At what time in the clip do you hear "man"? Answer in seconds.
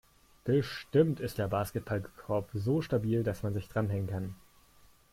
3.43-3.53